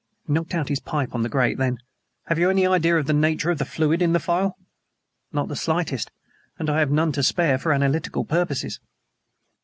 [0.25, 1.59] He knocked out his pipe on the grate.
[1.59, 1.77] Then:
[2.25, 4.57] "Have you any idea of the nature of the fluid in the phial?"
[5.31, 6.09] "Not the slightest.
[6.57, 8.79] And I have none to spare for analytical purposes."